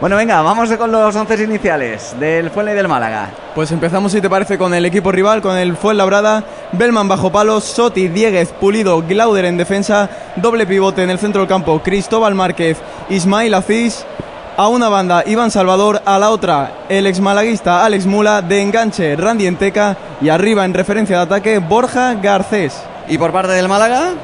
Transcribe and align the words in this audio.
Bueno, 0.00 0.16
venga, 0.16 0.40
vamos 0.40 0.72
con 0.78 0.90
los 0.90 1.14
once 1.14 1.44
iniciales 1.44 2.18
del 2.18 2.48
Fuenla 2.48 2.72
y 2.72 2.74
del 2.74 2.88
Málaga. 2.88 3.28
Pues 3.54 3.70
empezamos, 3.70 4.12
si 4.12 4.22
te 4.22 4.30
parece, 4.30 4.56
con 4.56 4.72
el 4.72 4.86
equipo 4.86 5.12
rival, 5.12 5.42
con 5.42 5.58
el 5.58 5.76
Fuenlabrada, 5.76 6.42
Belman 6.72 7.06
bajo 7.06 7.30
palos, 7.30 7.64
Soti, 7.64 8.08
Dieguez, 8.08 8.50
Pulido, 8.58 9.02
Glauder 9.02 9.44
en 9.44 9.58
defensa, 9.58 10.08
doble 10.36 10.66
pivote 10.66 11.02
en 11.02 11.10
el 11.10 11.18
centro 11.18 11.42
del 11.42 11.50
campo, 11.50 11.82
Cristóbal 11.82 12.34
Márquez, 12.34 12.78
Ismail 13.10 13.52
Aziz, 13.52 14.06
a 14.56 14.68
una 14.68 14.88
banda 14.88 15.22
Iván 15.26 15.50
Salvador, 15.50 16.00
a 16.06 16.18
la 16.18 16.30
otra 16.30 16.72
el 16.88 17.06
ex 17.06 17.20
malaguista 17.20 17.84
Alex 17.84 18.06
Mula, 18.06 18.40
de 18.40 18.62
enganche 18.62 19.16
Randy 19.16 19.46
Enteca 19.46 19.98
y 20.22 20.30
arriba 20.30 20.64
en 20.64 20.72
referencia 20.72 21.18
de 21.18 21.22
ataque 21.24 21.58
Borja 21.58 22.14
Garcés. 22.14 22.82
¿Y 23.06 23.18
por 23.18 23.32
parte 23.32 23.52
del 23.52 23.68
Málaga? 23.68 24.14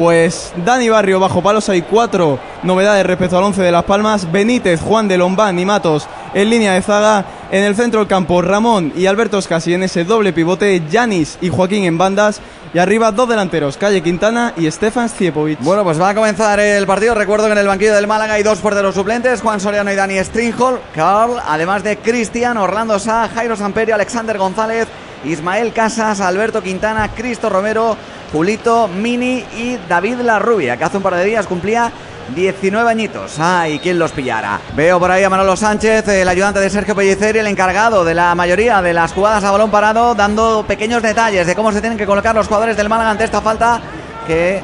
Pues 0.00 0.54
Dani 0.64 0.88
Barrio 0.88 1.20
bajo 1.20 1.42
palos 1.42 1.68
hay 1.68 1.82
cuatro 1.82 2.38
novedades 2.62 3.04
respecto 3.04 3.36
al 3.36 3.44
once 3.44 3.60
de 3.60 3.70
Las 3.70 3.84
Palmas. 3.84 4.32
Benítez, 4.32 4.80
Juan 4.80 5.08
de 5.08 5.18
Lombán 5.18 5.58
y 5.58 5.66
Matos 5.66 6.08
en 6.32 6.48
línea 6.48 6.72
de 6.72 6.80
zaga. 6.80 7.26
En 7.50 7.64
el 7.64 7.76
centro 7.76 8.00
del 8.00 8.08
campo 8.08 8.40
Ramón 8.40 8.94
y 8.96 9.04
Alberto 9.04 9.36
Escasi 9.36 9.74
en 9.74 9.82
ese 9.82 10.04
doble 10.04 10.32
pivote. 10.32 10.82
Yanis 10.90 11.36
y 11.42 11.50
Joaquín 11.50 11.84
en 11.84 11.98
bandas. 11.98 12.40
Y 12.72 12.78
arriba 12.78 13.12
dos 13.12 13.28
delanteros, 13.28 13.76
Calle 13.76 14.00
Quintana 14.00 14.54
y 14.56 14.70
Stefan 14.70 15.06
Stiepovic. 15.06 15.60
Bueno, 15.60 15.84
pues 15.84 16.00
va 16.00 16.08
a 16.08 16.14
comenzar 16.14 16.58
el 16.60 16.86
partido. 16.86 17.14
Recuerdo 17.14 17.44
que 17.44 17.52
en 17.52 17.58
el 17.58 17.66
banquillo 17.66 17.94
del 17.94 18.06
Málaga 18.06 18.34
hay 18.34 18.42
dos 18.42 18.60
porteros 18.60 18.94
suplentes, 18.94 19.42
Juan 19.42 19.60
Soriano 19.60 19.92
y 19.92 19.96
Dani 19.96 20.18
Stringhol. 20.24 20.80
Carl, 20.94 21.42
además 21.46 21.82
de 21.82 21.98
Cristian, 21.98 22.56
Orlando 22.56 22.98
Sá, 22.98 23.28
Jairo 23.34 23.54
Samperio, 23.54 23.96
Alexander 23.96 24.38
González, 24.38 24.88
Ismael 25.26 25.74
Casas, 25.74 26.22
Alberto 26.22 26.62
Quintana, 26.62 27.08
Cristo 27.08 27.50
Romero, 27.50 27.98
Julito, 28.32 28.86
Mini 28.86 29.44
y 29.56 29.78
David 29.88 30.20
La 30.20 30.38
Rubia, 30.38 30.76
que 30.76 30.84
hace 30.84 30.96
un 30.96 31.02
par 31.02 31.16
de 31.16 31.24
días 31.24 31.46
cumplía 31.46 31.90
19 32.34 32.88
añitos. 32.88 33.38
Ay, 33.40 33.80
¿quién 33.80 33.98
los 33.98 34.12
pillara? 34.12 34.60
Veo 34.76 35.00
por 35.00 35.10
ahí 35.10 35.24
a 35.24 35.30
Manolo 35.30 35.56
Sánchez, 35.56 36.06
el 36.06 36.28
ayudante 36.28 36.60
de 36.60 36.70
Sergio 36.70 36.94
Pellicer 36.94 37.34
y 37.34 37.40
el 37.40 37.48
encargado 37.48 38.04
de 38.04 38.14
la 38.14 38.32
mayoría 38.36 38.80
de 38.82 38.92
las 38.92 39.12
jugadas 39.12 39.42
a 39.42 39.50
balón 39.50 39.72
parado, 39.72 40.14
dando 40.14 40.64
pequeños 40.66 41.02
detalles 41.02 41.46
de 41.46 41.56
cómo 41.56 41.72
se 41.72 41.80
tienen 41.80 41.98
que 41.98 42.06
colocar 42.06 42.34
los 42.34 42.46
jugadores 42.46 42.76
del 42.76 42.88
Málaga 42.88 43.10
ante 43.10 43.24
esta 43.24 43.40
falta 43.40 43.80
que 44.28 44.62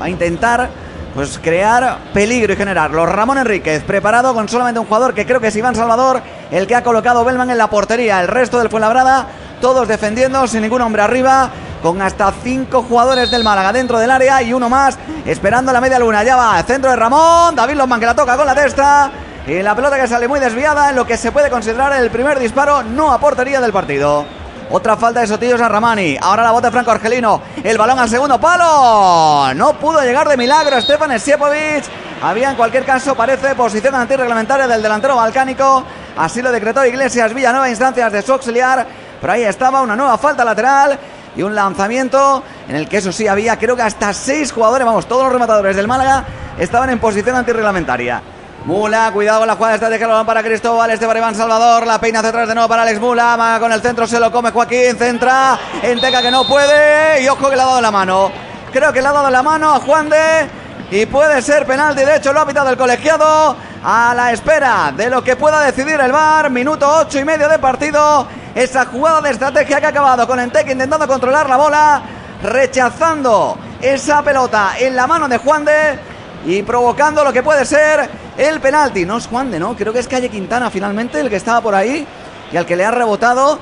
va 0.00 0.06
a 0.06 0.08
intentar 0.08 0.70
pues 1.14 1.38
crear 1.38 1.98
peligro 2.14 2.54
y 2.54 2.56
generarlo. 2.56 3.04
Ramón 3.04 3.36
Enríquez, 3.36 3.82
preparado 3.84 4.32
con 4.32 4.48
solamente 4.48 4.80
un 4.80 4.86
jugador 4.86 5.12
que 5.12 5.26
creo 5.26 5.38
que 5.38 5.48
es 5.48 5.56
Iván 5.56 5.74
Salvador, 5.74 6.22
el 6.50 6.66
que 6.66 6.74
ha 6.74 6.82
colocado 6.82 7.26
Belman 7.26 7.50
en 7.50 7.58
la 7.58 7.68
portería. 7.68 8.22
El 8.22 8.28
resto 8.28 8.58
del 8.58 8.70
Fuenlabrada, 8.70 9.26
todos 9.60 9.86
defendiendo, 9.86 10.46
sin 10.46 10.62
ningún 10.62 10.80
hombre 10.80 11.02
arriba 11.02 11.50
con 11.82 12.00
hasta 12.00 12.32
cinco 12.42 12.82
jugadores 12.88 13.30
del 13.30 13.42
Málaga 13.42 13.72
dentro 13.72 13.98
del 13.98 14.10
área 14.10 14.40
y 14.40 14.52
uno 14.52 14.68
más 14.68 14.96
esperando 15.26 15.72
la 15.72 15.80
media 15.80 15.98
luna. 15.98 16.22
Ya 16.22 16.36
va, 16.36 16.62
centro 16.62 16.90
de 16.90 16.96
Ramón, 16.96 17.56
David 17.56 17.74
Lomán 17.74 17.98
que 17.98 18.06
la 18.06 18.14
toca 18.14 18.36
con 18.36 18.46
la 18.46 18.54
testa. 18.54 19.10
Y 19.46 19.60
la 19.60 19.74
pelota 19.74 20.00
que 20.00 20.06
sale 20.06 20.28
muy 20.28 20.38
desviada 20.38 20.90
en 20.90 20.96
lo 20.96 21.04
que 21.04 21.16
se 21.16 21.32
puede 21.32 21.50
considerar 21.50 21.92
el 21.94 22.10
primer 22.10 22.38
disparo 22.38 22.84
no 22.84 23.12
a 23.12 23.18
portería 23.18 23.60
del 23.60 23.72
partido. 23.72 24.24
Otra 24.70 24.96
falta 24.96 25.20
de 25.20 25.26
Sotillos 25.26 25.60
a 25.60 25.68
Ramani. 25.68 26.16
Ahora 26.20 26.44
la 26.44 26.52
bota 26.52 26.68
de 26.68 26.72
Franco 26.72 26.92
Argelino. 26.92 27.42
El 27.62 27.76
balón 27.76 27.98
al 27.98 28.08
segundo 28.08 28.40
palo. 28.40 29.52
No 29.54 29.74
pudo 29.74 30.00
llegar 30.02 30.28
de 30.28 30.36
milagro 30.36 30.80
Stefan 30.80 31.18
Siepovic. 31.18 31.84
Había 32.22 32.50
en 32.50 32.56
cualquier 32.56 32.84
caso, 32.84 33.16
parece, 33.16 33.56
posición 33.56 33.96
antirreglamentaria 33.96 34.68
del 34.68 34.80
delantero 34.80 35.16
balcánico. 35.16 35.82
Así 36.16 36.40
lo 36.40 36.52
decretó 36.52 36.86
Iglesias 36.86 37.34
Villanueva, 37.34 37.68
instancias 37.68 38.12
de 38.12 38.22
su 38.22 38.32
auxiliar. 38.32 38.86
Pero 39.20 39.32
ahí 39.32 39.42
estaba 39.42 39.82
una 39.82 39.96
nueva 39.96 40.16
falta 40.16 40.44
lateral 40.44 40.98
y 41.36 41.42
un 41.42 41.54
lanzamiento 41.54 42.42
en 42.68 42.76
el 42.76 42.88
que 42.88 42.98
eso 42.98 43.12
sí 43.12 43.28
había, 43.28 43.58
creo 43.58 43.76
que 43.76 43.82
hasta 43.82 44.12
seis 44.12 44.52
jugadores, 44.52 44.86
vamos, 44.86 45.06
todos 45.06 45.24
los 45.24 45.32
rematadores 45.32 45.76
del 45.76 45.88
Málaga 45.88 46.24
estaban 46.58 46.90
en 46.90 46.98
posición 46.98 47.36
antirreglamentaria. 47.36 48.22
Mula, 48.64 49.10
cuidado 49.12 49.40
con 49.40 49.48
la 49.48 49.56
jugada 49.56 49.74
estratégica, 49.74 50.06
lo 50.06 50.14
van 50.14 50.26
para 50.26 50.42
Cristóbal, 50.42 50.90
este 50.90 51.06
para 51.06 51.18
Iván 51.18 51.34
Salvador, 51.34 51.84
la 51.84 52.00
peina 52.00 52.20
hacia 52.20 52.28
atrás 52.28 52.46
de 52.46 52.54
nuevo 52.54 52.68
para 52.68 52.82
Alex 52.82 53.00
Mula, 53.00 53.36
Maga 53.36 53.58
con 53.58 53.72
el 53.72 53.80
centro, 53.80 54.06
se 54.06 54.20
lo 54.20 54.30
come 54.30 54.52
Joaquín, 54.52 54.96
centra, 54.96 55.58
Enteca 55.82 56.22
que 56.22 56.30
no 56.30 56.46
puede, 56.46 57.22
y 57.22 57.28
ojo 57.28 57.50
que 57.50 57.56
le 57.56 57.62
ha 57.62 57.66
dado 57.66 57.80
la 57.80 57.90
mano. 57.90 58.30
Creo 58.72 58.92
que 58.92 59.02
le 59.02 59.08
ha 59.08 59.12
dado 59.12 59.30
la 59.30 59.42
mano 59.42 59.74
a 59.74 59.80
Juan 59.80 60.08
de, 60.08 60.48
y 60.92 61.06
puede 61.06 61.42
ser 61.42 61.66
penalti, 61.66 62.04
de 62.04 62.16
hecho 62.16 62.32
lo 62.32 62.40
ha 62.40 62.46
pitado 62.46 62.70
el 62.70 62.76
colegiado, 62.76 63.56
a 63.84 64.14
la 64.14 64.30
espera 64.30 64.92
de 64.96 65.10
lo 65.10 65.24
que 65.24 65.34
pueda 65.34 65.60
decidir 65.62 65.98
el 65.98 66.12
VAR, 66.12 66.48
minuto 66.50 66.88
ocho 66.88 67.18
y 67.18 67.24
medio 67.24 67.48
de 67.48 67.58
partido, 67.58 68.28
esa 68.54 68.86
jugada 68.86 69.20
de 69.20 69.30
estrategia 69.30 69.80
que 69.80 69.86
ha 69.86 69.90
acabado 69.90 70.26
con 70.26 70.38
Enteca 70.38 70.72
intentando 70.72 71.06
controlar 71.06 71.48
la 71.48 71.56
bola, 71.56 72.02
rechazando 72.42 73.56
esa 73.80 74.22
pelota 74.22 74.72
en 74.78 74.94
la 74.94 75.06
mano 75.06 75.28
de 75.28 75.38
Juan 75.38 75.64
de 75.64 75.98
y 76.46 76.62
provocando 76.62 77.24
lo 77.24 77.32
que 77.32 77.42
puede 77.42 77.64
ser 77.64 78.08
el 78.36 78.60
penalti. 78.60 79.04
No 79.04 79.18
es 79.18 79.26
Juan 79.26 79.50
de, 79.50 79.58
¿no? 79.58 79.74
Creo 79.74 79.92
que 79.92 80.00
es 80.00 80.08
Calle 80.08 80.28
Quintana 80.28 80.70
finalmente 80.70 81.20
el 81.20 81.30
que 81.30 81.36
estaba 81.36 81.60
por 81.60 81.74
ahí 81.74 82.06
y 82.52 82.56
al 82.56 82.66
que 82.66 82.76
le 82.76 82.84
ha 82.84 82.90
rebotado. 82.90 83.58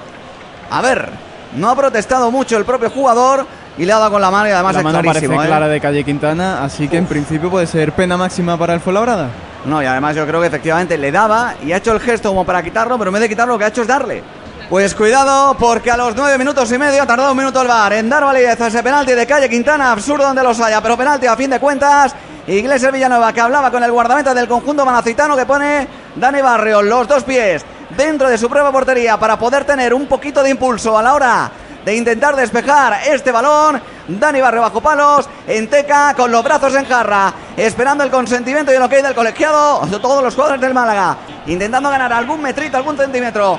A 0.71 0.81
ver, 0.83 1.09
no 1.57 1.71
ha 1.71 1.77
protestado 1.77 2.31
mucho 2.31 2.57
el 2.57 2.65
propio 2.65 2.91
jugador 2.91 3.47
y 3.79 3.85
le 3.85 3.93
ha 3.93 3.99
dado 3.99 4.13
con 4.13 4.21
la 4.21 4.31
mano 4.31 4.49
y 4.49 4.53
además 4.53 4.75
la 4.75 4.81
es 4.81 4.85
mano 4.85 4.99
parece 4.99 5.27
clarísimo, 5.27 5.43
¿eh? 5.43 5.47
clara 5.47 5.69
de 5.69 5.81
Calle 5.81 6.05
Quintana, 6.05 6.65
así 6.65 6.89
que 6.89 6.97
en 6.97 7.07
principio 7.07 7.51
puede 7.51 7.67
ser 7.67 7.93
pena 7.93 8.17
máxima 8.17 8.57
para 8.57 8.75
el 8.75 8.81
Fuenlabrada. 8.81 9.29
No, 9.65 9.83
y 9.83 9.87
además 9.87 10.17
yo 10.17 10.27
creo 10.27 10.41
que 10.41 10.47
efectivamente 10.47 10.97
le 10.97 11.13
daba 11.13 11.55
y 11.63 11.73
ha 11.73 11.77
hecho 11.77 11.93
el 11.93 12.01
gesto 12.01 12.31
como 12.31 12.47
para 12.47 12.63
quitarlo, 12.63 12.97
pero 12.99 13.11
en 13.11 13.15
vez 13.15 13.23
de 13.23 13.29
quitarlo 13.29 13.55
lo 13.55 13.59
que 13.59 13.65
ha 13.65 13.69
hecho 13.69 13.83
es 13.83 13.89
darle. 13.89 14.23
Pues 14.71 14.95
cuidado, 14.95 15.57
porque 15.59 15.91
a 15.91 15.97
los 15.97 16.15
nueve 16.15 16.39
minutos 16.39 16.71
y 16.71 16.79
medio 16.79 17.03
ha 17.03 17.07
tardado 17.07 17.33
un 17.33 17.37
minuto 17.37 17.61
el 17.61 17.67
VAR 17.67 17.93
en 17.95 18.09
dar 18.09 18.23
validez 18.23 18.61
a 18.61 18.69
ese 18.69 18.85
penalti 18.85 19.15
de 19.15 19.27
Calle 19.27 19.51
Quintana, 19.51 19.91
absurdo 19.91 20.23
donde 20.23 20.45
los 20.45 20.61
haya, 20.61 20.81
pero 20.81 20.97
penalti 20.97 21.27
a 21.27 21.35
fin 21.35 21.51
de 21.51 21.59
cuentas. 21.59 22.15
Iglesias 22.47 22.93
Villanueva 22.93 23.33
que 23.33 23.41
hablaba 23.41 23.69
con 23.73 23.83
el 23.83 23.91
guardameta 23.91 24.33
del 24.33 24.47
conjunto 24.47 24.87
manacitano 24.87 25.37
que 25.37 25.45
pone 25.45 25.89
Dani 26.15 26.41
Barrio, 26.41 26.83
los 26.83 27.09
dos 27.09 27.25
pies 27.25 27.65
dentro 27.97 28.29
de 28.29 28.39
su 28.39 28.49
propia 28.49 28.71
portería 28.71 29.19
para 29.19 29.37
poder 29.37 29.65
tener 29.65 29.93
un 29.93 30.07
poquito 30.07 30.41
de 30.41 30.51
impulso 30.51 30.97
a 30.97 31.03
la 31.03 31.15
hora 31.15 31.51
de 31.85 31.97
intentar 31.97 32.37
despejar 32.37 33.01
este 33.09 33.33
balón. 33.33 33.83
Dani 34.07 34.41
Barrio 34.41 34.61
bajo 34.61 34.81
palos, 34.81 35.29
Enteca 35.49 36.15
con 36.15 36.31
los 36.31 36.45
brazos 36.45 36.77
en 36.77 36.85
jarra, 36.85 37.35
esperando 37.57 38.05
el 38.05 38.11
consentimiento 38.13 38.73
y 38.73 38.77
el 38.77 38.83
ok 38.83 38.93
del 38.93 39.17
colegiado, 39.17 39.85
de 39.85 39.99
todos 39.99 40.23
los 40.23 40.33
jugadores 40.33 40.61
del 40.61 40.75
Málaga, 40.75 41.17
intentando 41.47 41.91
ganar 41.91 42.13
algún 42.13 42.41
metrito, 42.41 42.77
algún 42.77 42.97
centímetro 42.97 43.59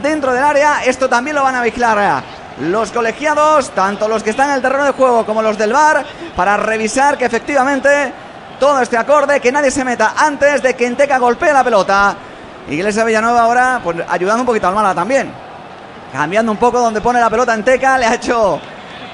dentro 0.00 0.32
del 0.32 0.42
área. 0.42 0.84
Esto 0.84 1.08
también 1.08 1.36
lo 1.36 1.42
van 1.42 1.56
a 1.56 1.62
vigilar 1.62 2.22
los 2.60 2.92
colegiados, 2.92 3.70
tanto 3.70 4.08
los 4.08 4.22
que 4.22 4.30
están 4.30 4.50
en 4.50 4.56
el 4.56 4.62
terreno 4.62 4.84
de 4.84 4.92
juego 4.92 5.24
como 5.24 5.42
los 5.42 5.58
del 5.58 5.72
VAR, 5.72 6.04
para 6.36 6.56
revisar 6.56 7.16
que 7.16 7.24
efectivamente 7.24 8.12
todo 8.60 8.80
este 8.80 8.96
acorde, 8.96 9.40
que 9.40 9.50
nadie 9.50 9.70
se 9.70 9.84
meta 9.84 10.14
antes 10.16 10.62
de 10.62 10.74
que 10.74 10.86
Enteca 10.86 11.18
golpee 11.18 11.52
la 11.52 11.64
pelota. 11.64 12.14
Iglesia 12.68 13.04
Villanueva 13.04 13.42
ahora 13.42 13.80
pues, 13.82 13.96
ayudando 14.08 14.42
un 14.42 14.46
poquito 14.46 14.68
al 14.68 14.74
Málaga 14.74 14.94
también. 14.94 15.32
Cambiando 16.12 16.52
un 16.52 16.58
poco 16.58 16.78
donde 16.78 17.00
pone 17.00 17.18
la 17.18 17.30
pelota 17.30 17.54
Enteca, 17.54 17.98
le 17.98 18.06
ha 18.06 18.14
hecho 18.14 18.60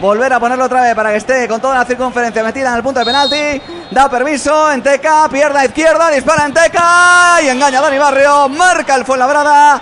volver 0.00 0.33
a 0.33 0.41
ponerlo 0.41 0.65
otra 0.65 0.83
vez 0.83 0.94
para 0.94 1.11
que 1.11 1.17
esté 1.17 1.49
con 1.49 1.61
toda 1.61 1.78
la 1.78 1.84
circunferencia 1.84 2.43
metida 2.43 2.71
en 2.71 2.77
el 2.77 2.83
punto 2.83 3.00
de 3.00 3.06
penalti. 3.06 3.62
Da 3.91 4.11
permiso, 4.11 4.71
Enteca, 4.71 5.28
pierna 5.31 5.65
izquierda, 5.65 6.11
dispara 6.11 6.44
Enteca 6.44 7.41
y 7.43 7.49
engaña 7.49 7.81
Dani 7.81 7.99
Barrio. 7.99 8.49
Marca 8.50 8.97
el 8.97 9.05
Fuenlabrada. 9.05 9.81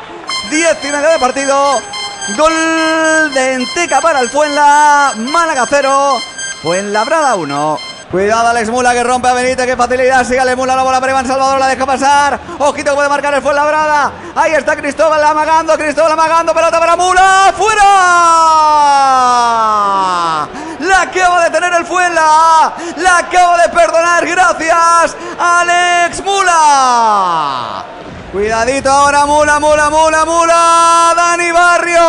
10 0.51 0.85
y 0.85 0.93
medio 0.93 1.09
de 1.09 1.19
partido. 1.19 1.81
Gol 2.37 3.35
de 3.35 3.55
Enteca 3.55 4.01
para 4.01 4.21
el 4.21 4.29
Fuenla. 4.29 5.13
Málaga 5.17 5.65
0. 5.69 6.19
Fuenlabrada 6.63 7.35
1. 7.37 7.79
Cuidado 8.11 8.49
Alex 8.49 8.71
Mula 8.71 8.93
que 8.93 9.03
rompe 9.03 9.29
a 9.29 9.35
Benítez, 9.35 9.67
qué 9.67 9.77
facilidad, 9.77 10.25
sigue 10.25 10.39
Alex 10.39 10.57
Mula, 10.57 10.77
la 10.77 10.85
bola 10.85 11.01
para 11.01 11.11
Iván 11.11 11.27
Salvador, 11.27 11.59
la 11.59 11.67
deja 11.67 11.85
pasar, 11.85 12.39
ojito 12.61 12.95
puede 12.95 13.09
marcar 13.09 13.35
el 13.35 13.43
Fuenlabrada, 13.43 14.13
ahí 14.37 14.53
está 14.53 14.77
Cristóbal 14.77 15.23
amagando, 15.25 15.77
Cristóbal 15.77 16.13
amagando, 16.13 16.55
pelota 16.55 16.79
para 16.79 16.95
Mula, 16.95 17.53
fuera, 17.57 17.83
la 20.79 21.03
acaba 21.03 21.45
de 21.45 21.51
tener 21.51 21.73
el 21.75 21.85
Fuenla, 21.85 22.73
la 22.97 23.19
acaba 23.19 23.59
de 23.59 23.69
perdonar, 23.71 24.25
gracias 24.25 25.17
Alex 25.39 26.23
Mula. 26.25 27.96
Cuidadito 28.37 28.91
ahora, 28.91 29.25
mula, 29.25 29.59
mula, 29.59 29.89
mula, 29.89 30.27
mula. 30.27 31.15
Dani 31.17 31.51
Barrio. 31.53 32.03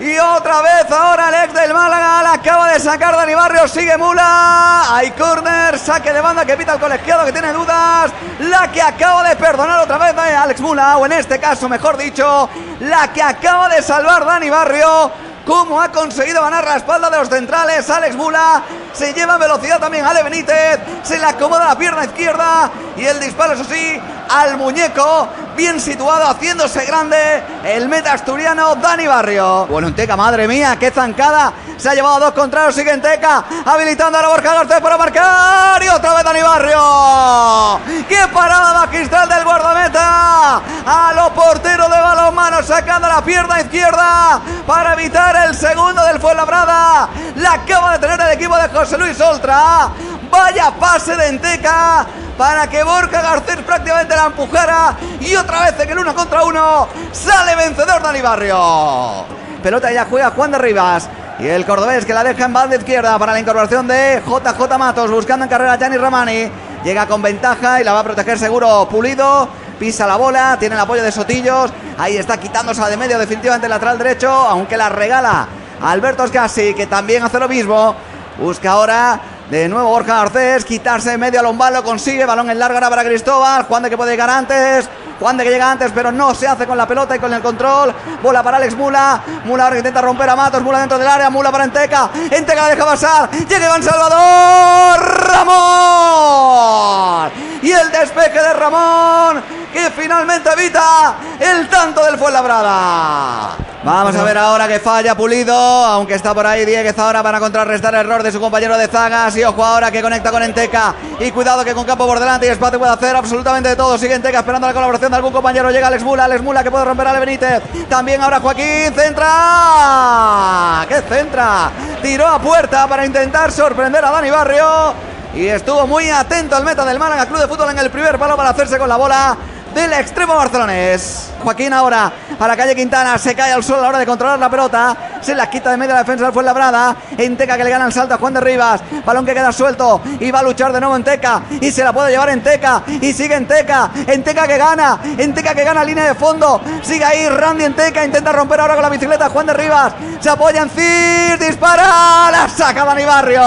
Y 0.00 0.18
otra 0.18 0.62
vez 0.62 0.90
ahora 0.90 1.28
el 1.28 1.34
ex 1.44 1.52
del 1.52 1.74
Málaga. 1.74 2.22
La 2.22 2.32
acaba 2.32 2.72
de 2.72 2.80
sacar 2.80 3.14
Dani 3.14 3.34
Barrio. 3.34 3.68
Sigue 3.68 3.98
mula. 3.98 4.84
Hay 4.88 5.10
corner. 5.10 5.78
Saque 5.78 6.14
de 6.14 6.22
banda 6.22 6.46
que 6.46 6.56
pita 6.56 6.72
el 6.72 6.80
colegiado 6.80 7.26
que 7.26 7.32
tiene 7.32 7.52
dudas. 7.52 8.10
La 8.38 8.72
que 8.72 8.80
acaba 8.80 9.28
de 9.28 9.36
perdonar 9.36 9.80
otra 9.80 9.98
vez 9.98 10.16
a 10.16 10.44
Alex 10.44 10.62
Mula. 10.62 10.96
O 10.96 11.04
en 11.04 11.12
este 11.12 11.38
caso, 11.38 11.68
mejor 11.68 11.98
dicho, 11.98 12.48
la 12.80 13.12
que 13.12 13.22
acaba 13.22 13.68
de 13.68 13.82
salvar 13.82 14.24
Dani 14.24 14.48
Barrio 14.48 15.12
cómo 15.48 15.80
ha 15.80 15.90
conseguido 15.90 16.42
ganar 16.42 16.62
la 16.64 16.76
espalda 16.76 17.08
de 17.08 17.16
los 17.16 17.28
centrales. 17.28 17.88
Alex 17.88 18.16
Mula 18.16 18.62
se 18.92 19.14
lleva 19.14 19.34
en 19.34 19.40
velocidad 19.40 19.80
también 19.80 20.04
Ale 20.04 20.22
Benítez, 20.22 20.78
se 21.02 21.18
le 21.18 21.24
acomoda 21.24 21.68
la 21.68 21.78
pierna 21.78 22.04
izquierda 22.04 22.70
y 22.96 23.06
el 23.06 23.18
disparo, 23.18 23.54
eso 23.54 23.64
sí, 23.64 23.98
al 24.28 24.56
muñeco, 24.56 25.28
bien 25.56 25.80
situado, 25.80 26.26
haciéndose 26.28 26.84
grande 26.84 27.16
el 27.64 27.88
meta 27.88 28.12
asturiano 28.12 28.74
Dani 28.76 29.06
Barrio. 29.06 29.66
Bueno, 29.66 29.88
Enteca, 29.88 30.16
madre 30.16 30.46
mía, 30.46 30.76
qué 30.78 30.90
zancada. 30.90 31.52
Se 31.76 31.88
ha 31.88 31.94
llevado 31.94 32.18
dos 32.20 32.32
contrarios, 32.32 32.74
sigue 32.74 32.90
Enteca, 32.90 33.44
habilitando 33.64 34.18
a 34.18 34.22
la 34.22 34.28
Borja 34.28 34.54
Garcés 34.54 34.80
para 34.80 34.98
marcar 34.98 35.82
y 35.82 35.88
otra 35.88 36.14
vez 36.14 36.24
Dani 36.24 36.42
Barrio. 36.42 37.80
¡Qué 38.08 38.26
parada 38.32 38.86
magistral 38.86 39.28
del 39.28 39.44
guardameta! 39.44 40.56
A 40.86 41.12
lo 41.14 41.32
portero 41.34 41.88
de 41.88 42.00
balonmano, 42.00 42.62
sacando 42.62 43.08
la 43.08 43.22
pierna 43.22 43.60
izquierda 43.60 44.40
para 44.66 44.94
evitar 44.94 45.48
el 45.48 45.54
segundo 45.54 46.04
del 46.04 46.20
Fuenlabrada. 46.20 47.08
La 47.36 47.52
acaba 47.52 47.92
de 47.92 47.98
tener 48.00 48.20
el 48.20 48.32
equipo 48.32 48.56
de 48.56 48.68
José 48.68 48.98
Luis 48.98 49.20
Oltra. 49.20 49.88
Vaya 50.30 50.72
pase 50.78 51.16
de 51.16 51.28
Enteca 51.28 52.06
para 52.38 52.70
que 52.70 52.84
Borja 52.84 53.20
Garcés 53.20 53.56
prácticamente 53.56 54.14
la 54.14 54.26
empujara 54.26 54.96
y 55.20 55.34
otra 55.34 55.62
vez 55.62 55.80
en 55.80 55.90
el 55.90 55.98
uno 55.98 56.14
contra 56.14 56.44
uno 56.44 56.88
sale 57.12 57.56
vencedor 57.56 58.00
Dani 58.00 58.22
Barrio. 58.22 59.24
Pelota 59.62 59.90
ya 59.90 60.06
juega 60.08 60.30
Juan 60.30 60.52
de 60.52 60.58
Rivas. 60.58 61.10
Y 61.40 61.46
el 61.46 61.64
cordobés 61.66 62.04
que 62.04 62.14
la 62.14 62.24
deja 62.24 62.46
en 62.46 62.52
banda 62.52 62.76
izquierda 62.76 63.18
para 63.18 63.32
la 63.32 63.40
incorporación 63.40 63.86
de 63.86 64.22
JJ 64.26 64.78
Matos, 64.78 65.10
buscando 65.10 65.44
en 65.44 65.50
carrera 65.50 65.74
a 65.74 65.78
Gianni 65.78 65.96
Ramani. 65.96 66.50
Llega 66.84 67.06
con 67.06 67.22
ventaja 67.22 67.80
y 67.80 67.84
la 67.84 67.92
va 67.92 68.00
a 68.00 68.04
proteger 68.04 68.38
seguro 68.38 68.88
Pulido. 68.88 69.48
Pisa 69.78 70.06
la 70.06 70.16
bola, 70.16 70.56
tiene 70.58 70.74
el 70.74 70.80
apoyo 70.80 71.02
de 71.02 71.12
Sotillos. 71.12 71.72
Ahí 71.96 72.16
está 72.16 72.38
quitándose 72.38 72.82
de 72.82 72.96
medio 72.96 73.18
definitivamente 73.18 73.66
el 73.66 73.70
lateral 73.70 73.98
derecho, 73.98 74.30
aunque 74.30 74.76
la 74.76 74.88
regala 74.88 75.46
Alberto 75.82 76.26
Scassi, 76.26 76.74
que 76.74 76.86
también 76.86 77.22
hace 77.22 77.38
lo 77.38 77.48
mismo. 77.48 77.94
Busca 78.38 78.72
ahora 78.72 79.20
de 79.50 79.68
nuevo 79.68 79.88
Borja 79.88 80.16
Garcés, 80.16 80.64
quitarse 80.64 81.16
medio 81.16 81.40
a 81.40 81.42
Lombalo, 81.42 81.82
consigue 81.82 82.26
balón 82.26 82.50
en 82.50 82.58
larga 82.58 82.90
para 82.90 83.02
Cristóbal. 83.02 83.64
Juan 83.64 83.82
de 83.82 83.90
que 83.90 83.96
puede 83.96 84.10
llegar 84.10 84.28
antes. 84.28 84.88
Juan 85.18 85.36
de 85.36 85.44
que 85.44 85.50
llega 85.50 85.70
antes, 85.70 85.90
pero 85.94 86.12
no 86.12 86.34
se 86.34 86.46
hace 86.46 86.66
con 86.66 86.76
la 86.76 86.86
pelota 86.86 87.16
y 87.16 87.18
con 87.18 87.32
el 87.32 87.40
control. 87.40 87.94
Bola 88.22 88.42
para 88.42 88.58
Alex 88.58 88.76
Mula. 88.76 89.22
Mula 89.44 89.64
ahora 89.64 89.78
intenta 89.78 90.02
romper 90.02 90.28
a 90.30 90.36
Matos. 90.36 90.62
Mula 90.62 90.80
dentro 90.80 90.98
del 90.98 91.08
área. 91.08 91.30
Mula 91.30 91.50
para 91.50 91.64
Enteca. 91.64 92.10
Enteca 92.30 92.68
deja 92.68 92.84
pasar. 92.84 93.30
Llega 93.30 93.66
Iván 93.66 93.82
Salvador. 93.82 95.28
Ramón. 95.28 97.30
Y 97.62 97.72
el 97.72 97.90
despeje 97.90 98.40
de 98.40 98.52
Ramón 98.52 99.42
que 99.72 99.90
finalmente 99.90 100.50
evita 100.50 101.16
el 101.40 101.68
tanto 101.68 102.04
del 102.04 102.18
Fuenlabrada. 102.18 103.67
Vamos 103.84 104.16
a 104.16 104.24
ver 104.24 104.36
ahora 104.36 104.66
que 104.66 104.80
falla 104.80 105.14
Pulido, 105.14 105.54
aunque 105.54 106.14
está 106.14 106.34
por 106.34 106.44
ahí 106.44 106.64
Dieguez 106.64 106.98
ahora 106.98 107.22
para 107.22 107.38
contrarrestar 107.38 107.94
el 107.94 108.00
error 108.00 108.24
de 108.24 108.32
su 108.32 108.40
compañero 108.40 108.76
de 108.76 108.88
zagas. 108.88 109.36
Y 109.36 109.44
ojo 109.44 109.64
ahora 109.64 109.92
que 109.92 110.02
conecta 110.02 110.32
con 110.32 110.42
Enteca. 110.42 110.94
Y 111.20 111.30
cuidado 111.30 111.64
que 111.64 111.74
con 111.74 111.84
campo 111.84 112.04
por 112.04 112.18
delante 112.18 112.46
y 112.46 112.48
espacio 112.50 112.78
puede 112.78 112.92
hacer 112.92 113.14
absolutamente 113.14 113.68
de 113.68 113.76
todo. 113.76 113.96
Sigue 113.96 114.14
Enteca 114.14 114.40
esperando 114.40 114.66
la 114.66 114.74
colaboración 114.74 115.12
de 115.12 115.16
algún 115.16 115.32
compañero. 115.32 115.70
Llega 115.70 115.86
Alex 115.86 116.02
Mula, 116.02 116.24
Alex 116.24 116.42
Mula 116.42 116.64
que 116.64 116.70
puede 116.72 116.84
romper 116.84 117.06
a 117.06 117.10
Ale 117.10 117.20
Benítez. 117.20 117.62
También 117.88 118.20
ahora 118.20 118.40
Joaquín 118.40 118.92
centra. 118.94 120.84
¿Qué 120.88 121.00
centra? 121.02 121.70
Tiró 122.02 122.26
a 122.26 122.40
puerta 122.40 122.88
para 122.88 123.06
intentar 123.06 123.52
sorprender 123.52 124.04
a 124.04 124.10
Dani 124.10 124.30
Barrio. 124.30 124.94
Y 125.34 125.46
estuvo 125.46 125.86
muy 125.86 126.10
atento 126.10 126.56
al 126.56 126.64
meta 126.64 126.84
del 126.84 126.98
Málaga 126.98 127.26
Club 127.26 127.38
de 127.38 127.46
Fútbol 127.46 127.70
en 127.70 127.78
el 127.78 127.90
primer 127.90 128.18
palo 128.18 128.36
para 128.36 128.50
hacerse 128.50 128.76
con 128.76 128.88
la 128.88 128.96
bola 128.96 129.36
del 129.78 129.92
extremo 129.92 130.34
barcelonés. 130.34 131.30
Joaquín 131.42 131.72
ahora 131.72 132.12
a 132.38 132.48
la 132.48 132.56
calle 132.56 132.74
Quintana, 132.74 133.16
se 133.16 133.34
cae 133.34 133.52
al 133.52 133.62
suelo 133.62 133.80
a 133.80 133.82
la 133.82 133.88
hora 133.90 133.98
de 133.98 134.06
controlar 134.06 134.38
la 134.38 134.50
pelota, 134.50 134.96
se 135.20 135.34
la 135.34 135.48
quita 135.48 135.70
de 135.70 135.76
medio 135.76 135.92
la 135.94 136.00
defensa 136.00 136.24
del 136.24 136.32
Fuenlabrada, 136.32 136.96
Enteca 137.16 137.56
que 137.56 137.62
le 137.64 137.70
gana 137.70 137.86
el 137.86 137.92
salto 137.92 138.14
a 138.14 138.18
Juan 138.18 138.34
de 138.34 138.40
Rivas, 138.40 138.80
balón 139.04 139.24
que 139.24 139.34
queda 139.34 139.52
suelto 139.52 140.00
y 140.18 140.30
va 140.30 140.40
a 140.40 140.42
luchar 140.42 140.72
de 140.72 140.80
nuevo 140.80 140.96
Enteca 140.96 141.42
y 141.60 141.70
se 141.70 141.84
la 141.84 141.92
puede 141.92 142.10
llevar 142.10 142.30
Enteca 142.30 142.82
y 142.86 143.12
sigue 143.12 143.36
Enteca, 143.36 143.90
Enteca 144.06 144.48
que 144.48 144.58
gana, 144.58 144.98
Enteca 145.16 145.54
que 145.54 145.62
gana 145.64 145.84
línea 145.84 146.06
de 146.06 146.14
fondo, 146.14 146.60
sigue 146.82 147.04
ahí 147.04 147.28
Randy 147.28 147.64
Enteca, 147.64 148.04
intenta 148.04 148.32
romper 148.32 148.60
ahora 148.60 148.74
con 148.74 148.82
la 148.82 148.90
bicicleta 148.90 149.28
Juan 149.28 149.46
de 149.46 149.54
Rivas, 149.54 149.92
se 150.20 150.28
apoya 150.28 150.62
en 150.62 150.70
Cir, 150.70 151.38
dispara, 151.38 152.30
la 152.32 152.48
saca 152.48 152.84
Dani 152.84 153.04
Barrio. 153.04 153.38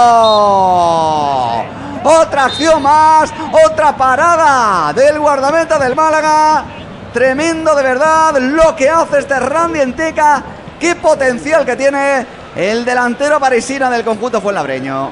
Otra 2.04 2.46
acción 2.46 2.82
más, 2.82 3.32
otra 3.64 3.96
parada 3.96 4.92
del 4.92 5.20
guardameta 5.20 5.78
del 5.78 5.94
Málaga. 5.94 6.64
Tremendo 7.12 7.74
de 7.76 7.82
verdad 7.82 8.36
lo 8.40 8.74
que 8.74 8.90
hace 8.90 9.20
este 9.20 9.38
Randy 9.38 9.80
Enteca. 9.80 10.42
Qué 10.80 10.96
potencial 10.96 11.64
que 11.64 11.76
tiene 11.76 12.26
el 12.56 12.84
delantero 12.84 13.38
parisino 13.38 13.88
del 13.88 14.02
conjunto 14.02 14.40
fuenlabreño. 14.40 15.10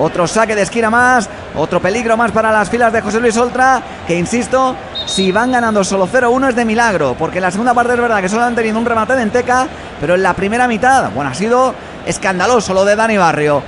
Otro 0.00 0.26
saque 0.26 0.56
de 0.56 0.62
esquina 0.62 0.90
más, 0.90 1.28
otro 1.54 1.80
peligro 1.80 2.16
más 2.16 2.32
para 2.32 2.50
las 2.50 2.68
filas 2.68 2.92
de 2.92 3.02
José 3.02 3.20
Luis 3.20 3.36
Oltra, 3.36 3.80
que 4.06 4.16
insisto, 4.16 4.74
si 5.06 5.30
van 5.30 5.52
ganando 5.52 5.84
solo 5.84 6.08
0-1 6.08 6.48
es 6.48 6.56
de 6.56 6.64
milagro, 6.64 7.14
porque 7.18 7.38
en 7.38 7.42
la 7.42 7.50
segunda 7.50 7.74
parte 7.74 7.92
es 7.94 8.00
verdad 8.00 8.20
que 8.20 8.28
solo 8.28 8.44
han 8.44 8.54
tenido 8.54 8.78
un 8.78 8.86
remate 8.86 9.14
de 9.14 9.22
Enteca, 9.22 9.66
pero 10.00 10.14
en 10.14 10.22
la 10.22 10.34
primera 10.34 10.66
mitad, 10.66 11.10
bueno, 11.10 11.30
ha 11.30 11.34
sido 11.34 11.74
escandaloso 12.06 12.72
lo 12.72 12.84
de 12.84 12.96
Dani 12.96 13.16
Barrio. 13.16 13.62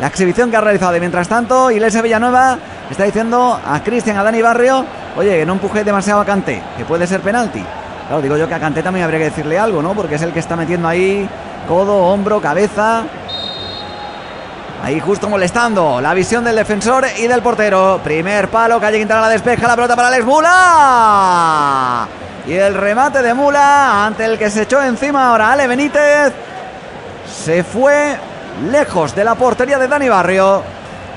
La 0.00 0.08
exhibición 0.08 0.50
que 0.50 0.56
ha 0.56 0.60
realizado 0.60 0.96
y 0.96 1.00
mientras 1.00 1.28
tanto, 1.28 1.70
Iglesia 1.70 2.02
Villanueva 2.02 2.58
está 2.90 3.04
diciendo 3.04 3.60
a 3.64 3.80
Cristian, 3.82 4.16
a 4.16 4.24
Dani 4.24 4.42
Barrio, 4.42 4.84
oye, 5.16 5.38
que 5.38 5.46
no 5.46 5.52
empuje 5.52 5.84
demasiado 5.84 6.20
a 6.20 6.24
Canté, 6.24 6.60
que 6.76 6.84
puede 6.84 7.06
ser 7.06 7.20
penalti. 7.20 7.64
Claro, 8.08 8.20
digo 8.20 8.36
yo 8.36 8.48
que 8.48 8.54
a 8.54 8.60
Canté 8.60 8.82
también 8.82 9.04
habría 9.04 9.20
que 9.20 9.26
decirle 9.26 9.58
algo, 9.58 9.80
¿no? 9.82 9.94
Porque 9.94 10.16
es 10.16 10.22
el 10.22 10.32
que 10.32 10.40
está 10.40 10.56
metiendo 10.56 10.88
ahí 10.88 11.28
codo, 11.68 11.96
hombro, 11.96 12.40
cabeza. 12.40 13.04
Ahí 14.82 15.00
justo 15.00 15.30
molestando 15.30 16.00
la 16.00 16.12
visión 16.12 16.44
del 16.44 16.56
defensor 16.56 17.06
y 17.16 17.26
del 17.26 17.40
portero. 17.40 18.00
Primer 18.04 18.48
palo, 18.48 18.80
Calle 18.80 18.98
Quintana 18.98 19.22
la 19.22 19.28
despeja, 19.30 19.66
la 19.66 19.76
pelota 19.76 19.96
para 19.96 20.08
Alex 20.08 20.24
Mula. 20.26 22.06
Y 22.46 22.52
el 22.52 22.74
remate 22.74 23.22
de 23.22 23.32
Mula 23.32 24.04
ante 24.04 24.26
el 24.26 24.36
que 24.36 24.50
se 24.50 24.62
echó 24.62 24.82
encima 24.82 25.30
ahora 25.30 25.52
Ale 25.52 25.66
Benítez. 25.66 26.34
Se 27.26 27.64
fue 27.64 28.18
lejos 28.70 29.14
de 29.14 29.24
la 29.24 29.34
portería 29.34 29.78
de 29.78 29.88
Dani 29.88 30.08
Barrio. 30.08 30.62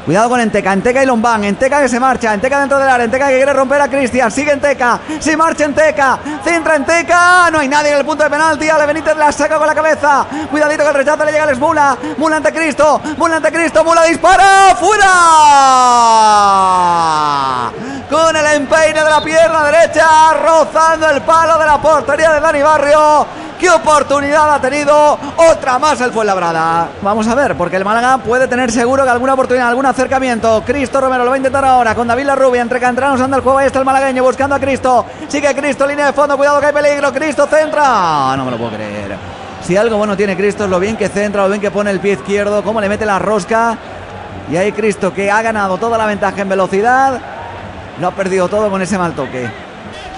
Cuidado 0.07 0.29
con 0.29 0.39
Enteca, 0.39 0.71
Enteca 0.71 1.03
y 1.03 1.05
Lombán, 1.05 1.43
Enteca 1.43 1.81
que 1.81 1.89
se 1.89 1.99
marcha, 1.99 2.33
Enteca 2.33 2.61
dentro 2.61 2.79
del 2.79 2.87
área, 2.87 3.03
Enteca 3.03 3.27
que 3.27 3.35
quiere 3.35 3.51
romper 3.51 3.81
a 3.81 3.89
Cristian, 3.89 4.31
sigue 4.31 4.53
Enteca, 4.53 5.01
se 5.19 5.35
marcha 5.35 5.65
Enteca, 5.65 6.17
centra 6.45 6.77
Enteca, 6.77 7.51
no 7.51 7.59
hay 7.59 7.67
nadie 7.67 7.91
en 7.91 7.97
el 7.97 8.05
punto 8.05 8.23
de 8.23 8.29
penalti, 8.29 8.69
Ale 8.69 8.85
Benítez 8.85 9.17
la 9.17 9.33
saca 9.33 9.57
con 9.57 9.67
la 9.67 9.75
cabeza, 9.75 10.25
cuidadito 10.49 10.83
que 10.83 10.89
el 10.91 10.95
rechazo 10.95 11.25
le 11.25 11.33
llega 11.33 11.43
a 11.43 11.47
Les 11.47 11.59
Mula, 11.59 11.97
Mula 12.17 12.37
ante 12.37 12.53
Cristo, 12.53 13.01
Mula 13.17 13.35
ante 13.35 13.51
Cristo, 13.51 13.83
Mula 13.83 14.03
dispara, 14.03 14.77
fuera, 14.79 15.11
con 18.09 18.33
el 18.33 18.45
empeine 18.45 19.03
de 19.03 19.09
la 19.09 19.21
pierna 19.21 19.65
derecha, 19.65 20.07
rozando 20.41 21.09
el 21.09 21.21
palo 21.23 21.57
de 21.59 21.65
la 21.65 21.81
portería 21.81 22.31
de 22.31 22.39
Dani 22.39 22.61
Barrio, 22.61 23.27
qué 23.59 23.69
oportunidad 23.69 24.53
ha 24.53 24.61
tenido, 24.61 25.17
otra 25.51 25.79
más 25.79 25.99
el 26.01 26.11
Fuenlabrada. 26.11 26.89
Vamos 27.01 27.27
a 27.27 27.35
ver, 27.35 27.55
porque 27.55 27.75
el 27.75 27.85
Málaga 27.85 28.17
puede 28.19 28.47
tener 28.47 28.71
seguro 28.71 29.03
que 29.03 29.09
alguna 29.09 29.33
oportunidad, 29.33 29.67
algún 29.67 29.85
acercamiento. 29.85 30.63
Cristo 30.65 31.01
Romero 31.01 31.23
lo 31.23 31.29
va 31.31 31.35
a 31.35 31.37
intentar 31.37 31.65
ahora 31.65 31.95
con 31.95 32.07
David 32.07 32.25
Larrubia, 32.25 32.61
entre 32.61 32.79
canteranos 32.79 33.19
anda 33.21 33.37
el 33.37 33.43
juego, 33.43 33.57
ahí 33.59 33.67
está 33.67 33.79
el 33.79 33.85
malagueño 33.85 34.23
buscando 34.23 34.55
a 34.55 34.59
Cristo. 34.59 35.05
Sigue 35.27 35.53
Cristo, 35.55 35.85
línea 35.85 36.07
de 36.07 36.13
fondo, 36.13 36.37
cuidado 36.37 36.59
que 36.59 36.67
hay 36.67 36.73
peligro, 36.73 37.11
Cristo 37.11 37.47
centra. 37.47 38.35
No 38.37 38.45
me 38.45 38.51
lo 38.51 38.57
puedo 38.57 38.71
creer. 38.71 39.17
Si 39.63 39.75
algo 39.75 39.97
bueno 39.97 40.15
tiene 40.15 40.37
Cristo 40.37 40.63
es 40.63 40.69
lo 40.69 40.79
bien 40.79 40.95
que 40.95 41.09
centra, 41.09 41.43
lo 41.43 41.49
bien 41.49 41.61
que 41.61 41.71
pone 41.71 41.91
el 41.91 41.99
pie 41.99 42.13
izquierdo, 42.13 42.63
cómo 42.63 42.79
le 42.79 42.89
mete 42.89 43.05
la 43.05 43.19
rosca. 43.19 43.77
Y 44.49 44.55
ahí 44.55 44.71
Cristo 44.71 45.13
que 45.13 45.29
ha 45.29 45.41
ganado 45.41 45.77
toda 45.77 45.97
la 45.97 46.05
ventaja 46.05 46.41
en 46.41 46.49
velocidad, 46.49 47.19
lo 47.99 48.07
ha 48.07 48.11
perdido 48.11 48.47
todo 48.47 48.69
con 48.69 48.81
ese 48.81 48.97
mal 48.97 49.13
toque. 49.13 49.66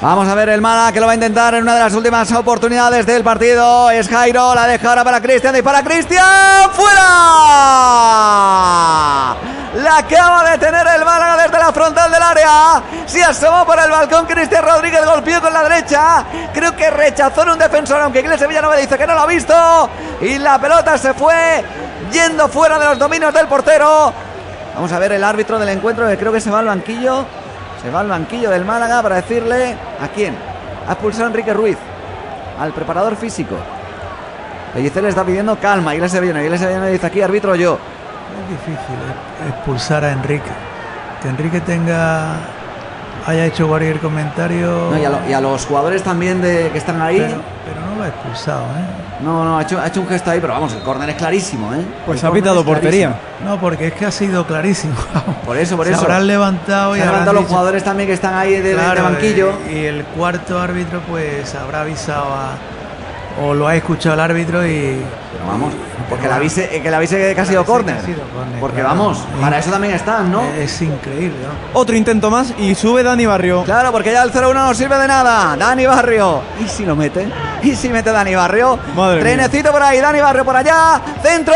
Vamos 0.01 0.29
a 0.29 0.35
ver 0.35 0.47
el 0.47 0.61
Mala 0.61 0.93
que 0.93 1.01
lo 1.01 1.07
va 1.07 1.11
a 1.11 1.15
intentar 1.15 1.53
en 1.55 1.63
una 1.63 1.73
de 1.73 1.81
las 1.81 1.93
últimas 1.93 2.31
oportunidades 2.31 3.05
del 3.05 3.21
partido. 3.21 3.91
Es 3.91 4.07
Jairo, 4.07 4.55
la 4.55 4.65
deja 4.65 4.87
ahora 4.87 5.03
para 5.03 5.19
Cristian 5.19 5.53
y 5.57 5.61
para 5.61 5.83
Cristian. 5.83 6.71
¡Fuera! 6.71 7.01
La 9.75 9.97
acaba 9.97 10.51
de 10.51 10.57
tener 10.57 10.87
el 10.95 11.03
Málaga 11.03 11.43
desde 11.43 11.59
la 11.59 11.73
frontal 11.73 12.09
del 12.09 12.23
área. 12.23 12.81
Se 13.05 13.21
asomó 13.21 13.65
por 13.65 13.77
el 13.77 13.91
balcón 13.91 14.25
Cristian 14.25 14.63
Rodríguez, 14.63 15.05
golpeó 15.05 15.41
con 15.41 15.51
la 15.51 15.63
derecha. 15.63 16.23
Creo 16.53 16.73
que 16.77 16.89
rechazó 16.89 17.43
en 17.43 17.49
un 17.49 17.59
defensor, 17.59 17.99
aunque 18.01 18.21
Iglesias 18.21 18.47
Villanova 18.47 18.77
dice 18.77 18.97
que 18.97 19.05
no 19.05 19.15
lo 19.15 19.19
ha 19.19 19.27
visto. 19.27 19.89
Y 20.21 20.39
la 20.39 20.57
pelota 20.59 20.97
se 20.97 21.13
fue 21.13 21.61
yendo 22.09 22.47
fuera 22.47 22.79
de 22.79 22.85
los 22.85 22.97
dominios 22.97 23.33
del 23.33 23.47
portero. 23.47 24.13
Vamos 24.75 24.93
a 24.93 24.99
ver 24.99 25.11
el 25.11 25.25
árbitro 25.25 25.59
del 25.59 25.67
encuentro 25.67 26.07
que 26.07 26.17
creo 26.17 26.31
que 26.31 26.39
se 26.39 26.49
va 26.49 26.59
al 26.59 26.67
banquillo. 26.67 27.25
Se 27.81 27.89
va 27.89 28.01
al 28.01 28.07
banquillo 28.07 28.49
del 28.49 28.65
Málaga 28.65 29.01
para 29.01 29.15
decirle 29.17 29.75
a 30.01 30.07
quién. 30.09 30.35
Ha 30.87 30.93
expulsado 30.93 31.25
a 31.25 31.27
Enrique 31.27 31.53
Ruiz, 31.53 31.77
al 32.59 32.73
preparador 32.73 33.15
físico. 33.15 33.55
Pellicer 34.73 35.03
le 35.03 35.09
está 35.09 35.23
pidiendo 35.23 35.57
calma. 35.57 35.95
Iglesia 35.95 36.19
Villanueva. 36.19 36.45
Iglesia 36.45 36.67
Villanueva 36.67 36.91
dice 36.93 37.07
aquí, 37.07 37.21
árbitro 37.21 37.55
yo. 37.55 37.79
Es 38.43 38.49
difícil 38.49 38.97
expulsar 39.47 40.03
a 40.03 40.11
Enrique. 40.11 40.51
Que 41.21 41.29
Enrique 41.29 41.61
tenga 41.61 42.35
haya 43.25 43.45
hecho 43.45 43.67
cualquier 43.67 43.99
comentario. 43.99 44.89
No, 44.91 44.97
y, 44.97 45.05
a 45.05 45.09
lo- 45.09 45.29
y 45.29 45.33
a 45.33 45.41
los 45.41 45.65
jugadores 45.65 46.03
también 46.03 46.41
de, 46.41 46.69
que 46.71 46.77
están 46.77 47.01
ahí. 47.01 47.17
Pero, 47.19 47.41
pero 47.65 47.85
no 47.89 47.95
lo 47.97 48.03
ha 48.03 48.07
expulsado, 48.07 48.61
¿eh? 48.63 49.23
No, 49.23 49.43
no, 49.43 49.57
ha 49.57 49.63
hecho, 49.63 49.79
ha 49.79 49.87
hecho 49.87 49.99
un 50.01 50.07
gesto 50.07 50.31
ahí, 50.31 50.39
pero 50.39 50.53
vamos, 50.53 50.73
el 50.73 50.79
córner 50.81 51.09
es 51.09 51.15
clarísimo, 51.15 51.73
¿eh? 51.73 51.81
Pues 52.05 52.23
El 52.23 52.29
ha 52.29 52.31
pitado 52.31 52.63
portería. 52.63 53.07
clarísimo. 53.09 53.49
No, 53.49 53.59
porque 53.59 53.87
es 53.87 53.93
que 53.93 54.05
ha 54.05 54.11
sido 54.11 54.45
clarísimo. 54.47 54.93
Por 55.45 55.57
eso, 55.57 55.75
por 55.75 55.85
Se 55.85 55.91
eso. 55.91 56.01
habrán 56.01 56.25
levantado 56.25 56.95
y 56.95 56.99
Se 56.99 57.03
habrán 57.03 57.13
levantado 57.25 57.41
los 57.41 57.49
jugadores 57.49 57.83
también 57.83 58.07
que 58.07 58.13
están 58.13 58.33
ahí 58.35 58.55
de, 58.55 58.73
Claro, 58.73 59.03
banquillo. 59.03 59.51
Y, 59.69 59.73
y 59.73 59.85
el 59.85 60.03
cuarto 60.05 60.59
árbitro, 60.59 61.01
pues 61.09 61.53
habrá 61.55 61.81
avisado 61.81 62.25
a. 62.33 62.51
O 63.43 63.53
lo 63.53 63.67
ha 63.67 63.75
escuchado 63.75 64.15
el 64.15 64.21
árbitro 64.21 64.65
y, 64.65 65.01
vamos, 65.47 65.73
porque 66.09 66.27
la 66.27 66.35
avise, 66.37 66.75
eh, 66.75 66.81
que 66.81 66.89
la 66.91 66.97
avise 66.97 67.33
que 67.35 67.41
ha 67.41 67.45
sido 67.45 67.59
avise 67.61 67.65
que 67.65 67.65
córner. 67.65 67.97
ha 67.97 68.05
sido 68.05 68.21
córner, 68.35 68.59
Porque 68.59 68.81
claro. 68.81 68.89
vamos, 68.97 69.19
para 69.39 69.59
eso 69.59 69.69
también 69.71 69.93
están, 69.93 70.31
¿no? 70.31 70.41
Es 70.57 70.81
increíble, 70.81 71.37
¿no? 71.43 71.79
Otro 71.79 71.95
intento 71.95 72.29
más 72.31 72.53
y 72.57 72.73
sube 72.75 73.03
Dani 73.03 73.25
Barrio. 73.25 73.63
Claro, 73.63 73.91
porque 73.91 74.11
ya 74.11 74.23
el 74.23 74.31
0-1 74.31 74.53
no 74.53 74.73
sirve 74.73 74.97
de 74.97 75.07
nada. 75.07 75.55
Dani 75.55 75.85
Barrio. 75.85 76.41
¿Y 76.63 76.67
si 76.67 76.85
lo 76.85 76.95
mete? 76.95 77.27
¿Y 77.61 77.75
si 77.75 77.89
mete 77.89 78.11
Dani 78.11 78.33
Barrio? 78.35 78.79
Madre 78.95 79.15
mía. 79.15 79.23
Trenecito 79.23 79.71
por 79.71 79.83
ahí, 79.83 79.99
Dani 79.99 80.19
Barrio 80.21 80.43
por 80.45 80.55
allá. 80.55 80.99
¡Centro! 81.21 81.53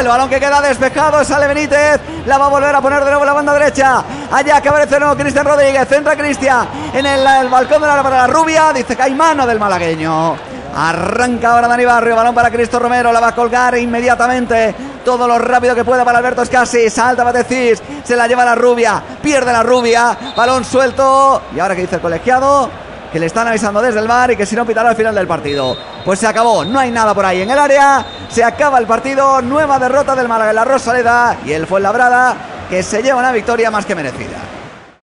El 0.00 0.08
balón 0.08 0.28
que 0.28 0.40
queda 0.40 0.60
despejado. 0.60 1.24
Sale 1.24 1.46
Benítez. 1.46 2.00
La 2.26 2.38
va 2.38 2.46
a 2.46 2.48
volver 2.48 2.74
a 2.74 2.80
poner 2.80 3.00
de 3.00 3.06
nuevo 3.10 3.22
en 3.22 3.26
la 3.26 3.32
banda 3.32 3.52
derecha. 3.52 4.02
Allá 4.32 4.60
que 4.60 4.68
aparece 4.68 4.98
no 4.98 5.16
Cristian 5.16 5.44
Rodríguez. 5.44 5.86
Centra 5.88 6.16
Cristian 6.16 6.66
en 6.94 7.04
el, 7.06 7.26
el 7.26 7.48
balcón 7.48 7.80
de 7.82 7.86
la 7.88 8.02
para 8.02 8.16
la 8.18 8.26
rubia. 8.26 8.72
Dice 8.72 8.96
que 8.96 9.02
hay 9.02 9.14
mano 9.14 9.46
del 9.46 9.58
malagueño. 9.58 10.55
Arranca 10.78 11.52
ahora 11.52 11.68
Dani 11.68 11.86
Barrio, 11.86 12.14
balón 12.14 12.34
para 12.34 12.50
Cristo 12.50 12.78
Romero, 12.78 13.10
la 13.10 13.18
va 13.18 13.28
a 13.28 13.34
colgar 13.34 13.78
inmediatamente. 13.78 14.74
Todo 15.02 15.26
lo 15.26 15.38
rápido 15.38 15.74
que 15.74 15.84
pueda 15.84 16.04
para 16.04 16.18
Alberto 16.18 16.42
Escasi. 16.42 16.90
Salta 16.90 17.24
Batecis, 17.24 17.82
se 18.04 18.14
la 18.14 18.26
lleva 18.26 18.44
la 18.44 18.54
rubia, 18.54 19.02
pierde 19.22 19.52
la 19.52 19.62
rubia, 19.62 20.16
balón 20.36 20.64
suelto. 20.64 21.40
Y 21.54 21.60
ahora 21.60 21.74
que 21.74 21.80
dice 21.80 21.94
el 21.94 22.02
colegiado, 22.02 22.68
que 23.10 23.18
le 23.18 23.24
están 23.24 23.48
avisando 23.48 23.80
desde 23.80 24.00
el 24.00 24.06
bar 24.06 24.32
y 24.32 24.36
que 24.36 24.44
si 24.44 24.54
no 24.54 24.66
pitará 24.66 24.90
al 24.90 24.96
final 24.96 25.14
del 25.14 25.26
partido. 25.26 25.74
Pues 26.04 26.18
se 26.18 26.26
acabó, 26.26 26.62
no 26.64 26.78
hay 26.78 26.90
nada 26.90 27.14
por 27.14 27.24
ahí 27.24 27.40
en 27.40 27.50
el 27.50 27.58
área. 27.58 28.04
Se 28.28 28.44
acaba 28.44 28.78
el 28.78 28.86
partido, 28.86 29.40
nueva 29.40 29.78
derrota 29.78 30.14
del 30.14 30.28
Málaga 30.28 30.50
en 30.50 30.56
la 30.56 30.64
Rosaleda 30.64 31.38
y 31.46 31.52
el 31.52 31.66
Fuenlabrada 31.66 32.36
que 32.68 32.82
se 32.82 33.02
lleva 33.02 33.18
una 33.18 33.32
victoria 33.32 33.70
más 33.70 33.86
que 33.86 33.94
merecida. 33.94 34.55